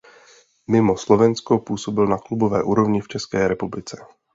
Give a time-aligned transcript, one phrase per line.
[0.69, 4.05] Mimo Slovensko působil na klubové úrovni v České republice.